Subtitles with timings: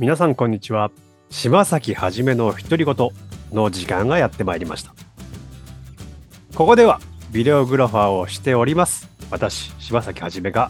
[0.00, 0.90] 皆さんこんにちは。
[1.30, 2.96] 柴崎はじめの独り言
[3.52, 4.92] の時間がやってまいりました。
[6.56, 7.00] ここでは
[7.30, 9.08] ビデオグラファーをしております。
[9.30, 10.68] 私柴崎はじめが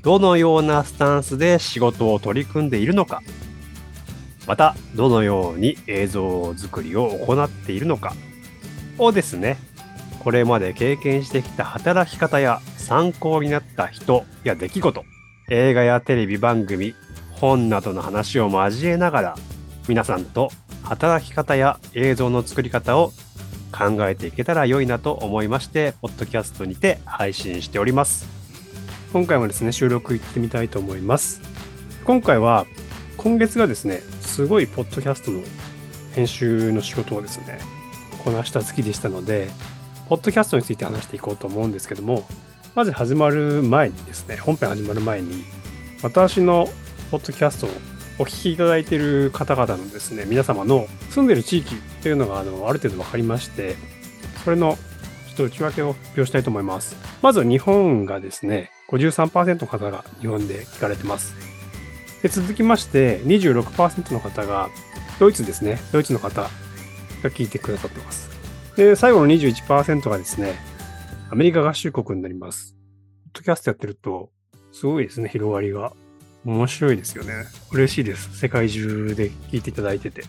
[0.00, 3.20] どのようなスタンスで仕事を取り組んでいるのか。
[4.46, 8.14] またどのように映像作りを行っているのか。
[8.96, 9.58] をですね
[10.20, 15.04] これまで経験してきた働き方や参考になった人や出来事
[15.50, 16.94] 映画やテレビ番組
[17.40, 19.36] 本などの話を交えながら
[19.88, 20.50] 皆さんと
[20.82, 23.12] 働き方や映像の作り方を
[23.72, 28.26] 考えていけたら良いなと思いましてポッドキャストにて配信しております。
[29.12, 31.40] 今回もですね収録行ってみたいと思います。
[32.04, 32.66] 今回は
[33.16, 35.40] 今月がですねすごいポッドキャストの
[36.14, 37.58] 編集の仕事をですね
[38.22, 39.48] こなした月でしたので
[40.08, 42.26] ポッドキャストについて話していこうと思うんですけども
[42.74, 45.44] まず始まる前にですね本編始まる前に
[46.02, 46.68] 私の
[47.14, 47.70] ポッドキャストを
[48.18, 53.76] お聞きいただいている方々のですね、皆様の住んでいる地域というのがあのある程度分かりまして、
[54.42, 54.76] それの
[55.28, 56.96] ちょっと内訳を発表したいと思います。
[57.22, 61.36] まず日本がですね、53%の方が日本で聞かれてます。
[62.20, 64.68] で続きまして26%の方が
[65.20, 66.50] ドイツですね、ドイツの方が
[67.30, 68.28] 聞いてくださってます。
[68.74, 70.56] で、最後の21%がですね、
[71.30, 72.74] アメリカ合衆国になります。
[73.32, 74.30] ポッドキャストやってると、
[74.72, 75.92] すごいですね、広がりが。
[76.44, 77.32] 面白いですよね。
[77.72, 78.38] 嬉しいです。
[78.38, 80.24] 世界中で聞いていただいてて。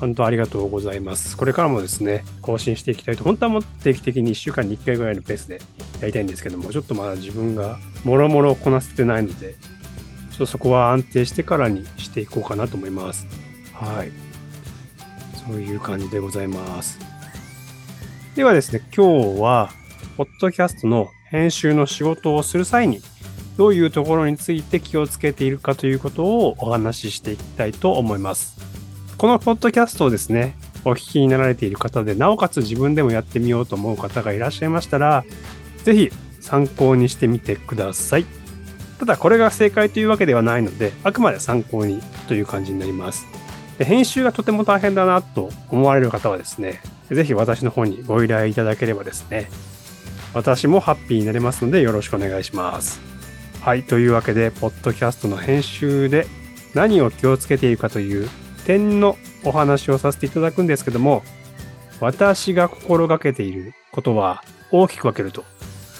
[0.00, 1.36] 本当ありがとうございます。
[1.36, 5.60] これからもですね、更新していきたいと、本当はもっと定期的に1週間に1回ぐらいのペースで
[6.00, 9.54] やりたいんですけども、ちょっとまだ自分がもろもろこなせてないので、
[10.30, 13.28] ちょっとそこは安定してからにしていこうかなと思います。
[13.74, 14.10] はい。
[15.46, 16.98] そういう感じでございます。
[18.34, 19.70] ではですね、今日は、
[20.16, 23.02] ポッドキャストの編集の仕事をする際に
[23.56, 28.56] どういうところについて気をつけているかということをお話ししていきたいと思います。
[29.18, 35.24] このポッドキャストをですね、お聞きになられている方で、なおかつ自分でもやってみようと思う方がいらっしゃいましたら、
[35.84, 36.10] ぜひ
[36.40, 38.26] 参考にしてみてください。
[38.98, 43.26] ただこれが正解というわけではないので、あくまで参考にという感じになります。
[43.78, 46.80] で編集がとても大変だなと思われる方はですね、
[47.10, 49.50] ぜひ私の方にご依頼いただければですね、
[50.34, 53.00] 私もハッピーになれますのでよろしくお願いします。
[53.62, 53.84] はい。
[53.84, 56.26] というわけで、ポッドキャストの編集で
[56.74, 58.28] 何を気をつけているかという
[58.66, 61.22] 点のお話をさせていただくんですけども、
[62.00, 64.42] 私が心がけていることは
[64.72, 65.44] 大きく分けると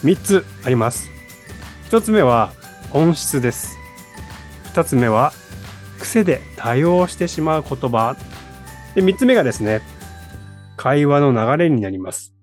[0.02, 1.08] 3つあります。
[1.90, 2.52] 1つ目は
[2.92, 3.78] 音質です。
[4.74, 5.32] 2つ目は
[6.00, 8.16] 癖で多用してしまう言葉。
[8.96, 9.82] で3つ目がですね、
[10.76, 12.34] 会話の流れになります。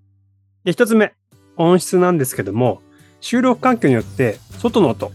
[0.63, 1.11] で1つ目、
[1.57, 2.81] 音質なんですけども、
[3.21, 5.11] 収録環境によって外の音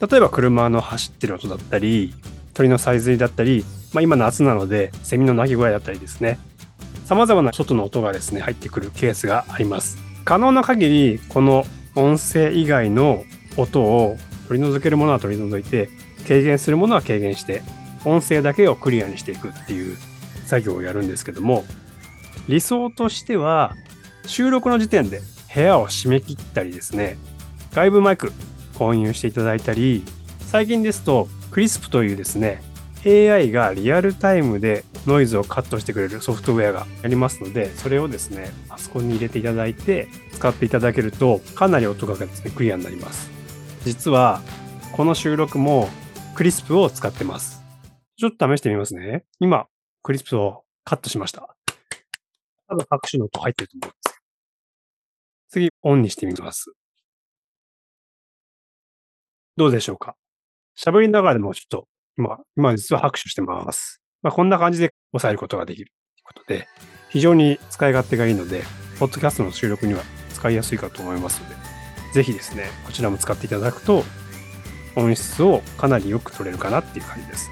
[0.00, 2.14] 例えば車の走ってる音だったり
[2.54, 6.38] 鳥のさえずりだったり、まあ、今夏なのでセミの鳴き声だったりですね。
[7.06, 9.98] 様々な外の音がですね入ってくるケースがあります。
[10.24, 11.64] 可能な限りこの
[11.94, 13.24] 音声以外の
[13.56, 14.16] 音を
[14.48, 15.88] 取り除けるものは取り除いて
[16.26, 17.62] 軽減するものは軽減して
[18.04, 19.96] 音声だけをクリアにしていくっていう
[20.46, 21.64] 作業をやるんですけども
[22.48, 23.74] 理想としては
[24.26, 25.20] 収録の時点で
[25.54, 27.16] 部屋を閉め切ったりですね
[27.74, 28.32] 外部マイク
[28.74, 30.02] 購入していただいたり、
[30.40, 32.62] 最近ですと、クリスプというですね、
[33.06, 43.30] AI がリアルタイムでノイズをカットしてくれるソフトウェアがありますので、それをですね、パソコンに入れていただいて、使っていただけると、かなり音がですね、クリアになります。
[43.84, 44.42] 実は、
[44.92, 45.88] この収録も
[46.34, 47.62] クリスプを使ってます。
[48.18, 49.24] ちょっと試してみますね。
[49.40, 49.66] 今、
[50.02, 51.56] クリスプをカットしました。
[52.68, 54.22] 多分拍手の音入ってると思うんです。
[55.48, 56.72] 次、オンにしてみます。
[59.56, 60.16] どうでしょうか？
[60.78, 61.86] 喋りながらでもちょっと、
[62.16, 64.00] 今、今実は拍手してます。
[64.22, 66.68] まあ、こんな感じで抑えることができるということで、
[67.10, 68.62] 非常に使い勝手がいいので、
[68.98, 71.56] ポッドキャストの収録には使いやすいかと思いますので、
[72.14, 74.04] ぜひですね、こちらも使っていただくと、
[74.96, 77.50] 音質をかなりよく取れるかなっていう感じです。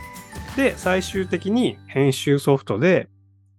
[0.57, 3.09] で、最終的に編集ソフトで、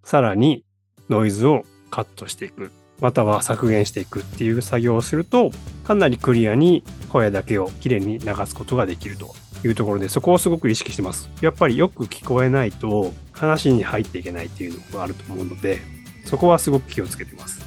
[0.03, 0.65] さらに
[1.09, 2.71] ノイズをカットしていく
[3.01, 5.51] または削減していくっていう作業をすると、
[5.83, 9.33] かなりクリアに声だけをきれいに流すことができると
[9.65, 11.29] いうところで、そこをすごく意識してます。
[11.41, 15.79] やっぱりよく聞こえないと話に入っていけないっていうのがあると思うので、
[16.25, 17.59] そこはすごく気をつけてます。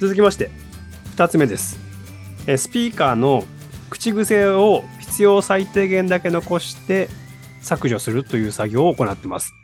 [0.00, 0.50] 続きまして、
[1.16, 1.78] 2つ目です。
[2.56, 3.44] スピーカーの
[3.90, 7.10] 口癖を必要最低限だけ残して
[7.60, 9.54] 削除するという作業を行ってます。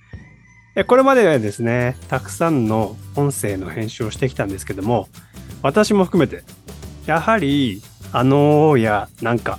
[0.84, 5.08] これまではですね、たくさんの音声の編集をしてきたんですけども、
[5.62, 6.44] 私も含めて、
[7.06, 7.82] やはり、
[8.12, 9.58] あのーやなんか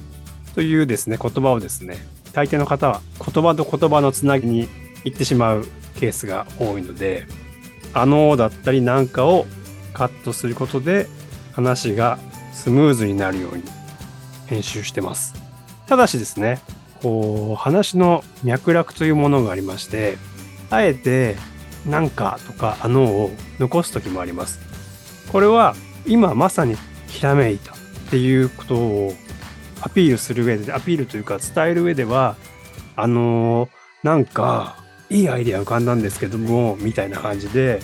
[0.56, 1.98] というですね、言葉をですね、
[2.32, 4.70] 大抵の方は言葉と言葉のつなぎに
[5.04, 5.66] 行ってしまう
[6.00, 7.26] ケースが多いので、
[7.94, 9.46] あのーだったりなんかを
[9.94, 11.08] カットすることで
[11.54, 12.18] 話が
[12.54, 13.64] スムーズになるように
[14.48, 15.34] 編集してます。
[15.88, 16.62] ただしですね、
[17.02, 20.18] こう話の脈絡というものがありまして、
[20.70, 21.36] あえて
[21.86, 24.60] なんかとかあのを残す時もあります。
[25.32, 25.76] これは
[26.06, 26.76] 今まさに
[27.08, 27.76] ひらめいたっ
[28.10, 29.14] ていうことを
[29.82, 32.36] アピールする上で、アピールというか伝える上では、
[32.96, 33.70] あのー
[34.02, 34.78] なんか
[35.10, 37.82] いいアイデア浮かんだんですけども、みたいな感じで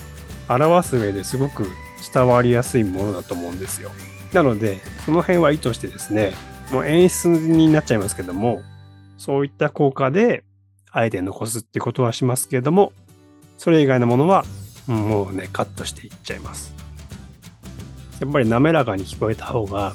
[0.47, 1.67] 表す上ですごく
[2.13, 3.91] 伝わりやすいものだと思うんですよ。
[4.31, 6.31] なので、その辺は意図してですね、
[6.71, 8.61] もう演出になっちゃいますけども、
[9.17, 10.44] そういった効果で
[10.95, 12.93] あえて残すってことはしますけれども、
[13.57, 14.45] それ以外のものは
[14.87, 16.73] もうね、カットしていっちゃいます。
[18.21, 19.93] やっぱり滑らかに聞こえた方が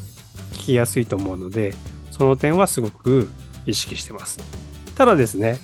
[0.52, 1.72] 聞きやすいと思うので、
[2.10, 3.30] その点はすごく
[3.64, 4.40] 意識してます。
[4.94, 5.58] ただですね、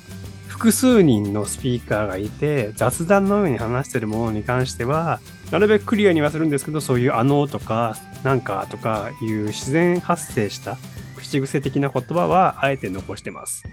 [0.49, 7.95] 複数人のスピーカーがいて、雑談のように話してるものに関しては、なるべくクリアにはするんですけど、そういうあのとか、
[8.25, 10.79] なんかとかいう自然発生した
[11.19, 13.65] 口癖的な言葉はあえて残してます。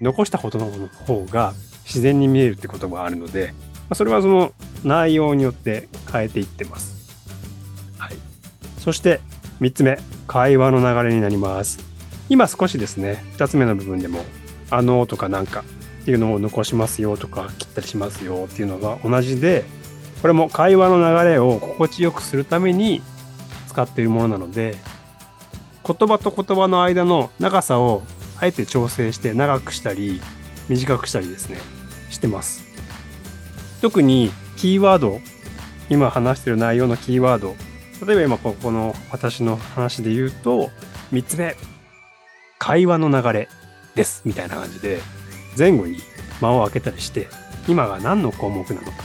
[0.00, 1.54] 残したことの方が
[1.84, 4.52] 自然に見えるってこともあるので、まあそれはその
[4.84, 7.16] 内容によって変えていってます。
[7.98, 8.16] はい。
[8.78, 9.20] そして
[9.60, 11.78] 3つ目、会話の流れになります。
[12.28, 14.24] 今少しですね、2つ目の部分でも、
[14.70, 15.64] あのとかなんか
[16.02, 19.64] っていうのを残しますよとか切ったりしますよっていうのが同じで、
[20.22, 23.02] これも会話の流れを心地よくするために
[23.68, 24.76] 使っているものなので、
[25.84, 28.02] 言葉と言葉の間の長さを
[28.40, 30.20] あえて調整して長くしたり
[30.68, 31.58] 短くしたりですね、
[32.10, 32.64] してます。
[33.82, 35.20] 特にキーワード、
[35.88, 37.56] 今話してる内容のキーワード、
[38.06, 40.70] 例えば今ここの私の話で言うと、
[41.12, 41.56] 3つ目、
[42.58, 43.48] 会話の流れ
[43.94, 45.00] です、みたいな感じで、
[45.58, 45.98] 前後に
[46.40, 47.28] 間を空けたりして、
[47.68, 49.04] 今が何の項目なのか、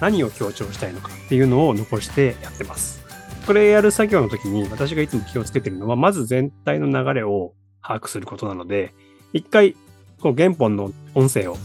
[0.00, 3.00] 何を強調したいのかっていうのを残してやってます。
[3.46, 7.52] これやる作業の時に私がいつも気をつけてるのは、まず全体の流れを
[7.82, 8.94] 把握することなので、
[9.32, 9.74] 一回、
[10.20, 11.56] こう原本の音声を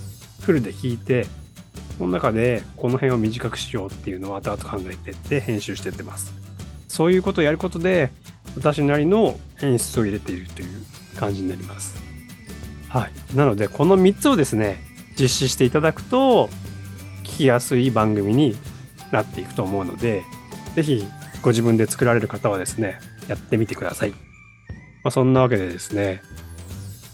[0.41, 1.25] フルで聞いて、
[1.97, 6.33] その中でこの辺を短くしようっていうのを後々考えてって編集してってます。
[6.87, 8.11] そういうことをやることで、
[8.55, 10.85] 私なりの演出を入れているという
[11.19, 12.01] 感じになります。
[12.89, 13.35] はい。
[13.35, 14.83] なので、この3つをですね、
[15.19, 16.49] 実施していただくと、
[17.23, 18.55] 聞きやすい番組に
[19.11, 20.23] なっていくと思うので、
[20.75, 21.05] ぜひ
[21.41, 24.26] ご自分で作られる方はですね、やってみてください。
[25.07, 26.21] まあ、そんなわけでですね、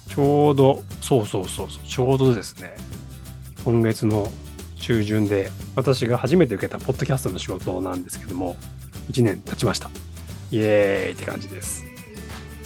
[0.10, 2.75] ちょうど、そうそうそうそう、ちょうどですね、
[3.63, 4.31] 今月の
[4.78, 8.57] 中旬で私が初めて受けたポッドキャストの仕事なんですけども、
[9.12, 9.92] 1年経ちました。
[10.50, 11.86] イエーイって感じです。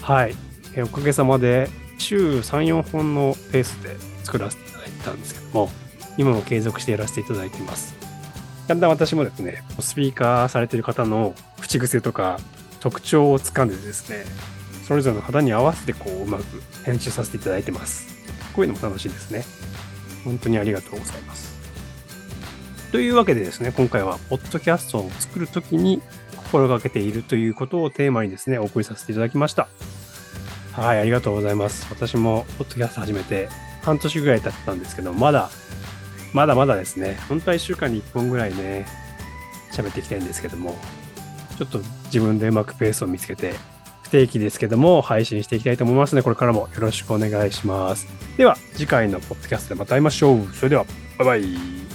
[0.01, 0.35] はい。
[0.77, 5.69] えおかげさまで週3、4本のペースで作らせていただいたんですけども、
[6.17, 7.93] 今も継続してやらせていただいています。
[8.65, 12.39] だんだん私もですね、スピーカーされてる方の口癖とか
[12.79, 14.23] 特徴をつかんでですね、
[14.87, 16.43] それぞれの方に合わせてこううまく
[16.85, 18.07] 編集させていただいてます。
[18.53, 19.43] こういうのも楽しいですね。
[20.23, 21.57] 本当にありがとうございます。
[22.93, 26.01] というわけでですね、今回はポッドキャストを作るときに
[26.37, 29.67] 心がけているということをテーマにですね、お送りさせていただきました。
[30.71, 31.85] はい、ありがとうございます。
[31.89, 33.49] 私もポッドキャスト始めて
[33.81, 35.49] 半年ぐらい経ったんですけど、まだ、
[36.31, 38.85] まだまだですね、本当は1週間に1本ぐらいね、
[39.73, 40.77] 喋っていきたいんですけども、
[41.57, 43.55] ちょっと自分でうまくペースを見つけて、
[44.07, 48.07] 不定期ですけども、配信していきたいと思いますので、これからもよろしくお願いします。
[48.37, 50.47] では、次回のポッドキャストでまた会いましょう。
[50.53, 50.85] それでは、
[51.17, 51.86] バイバイ。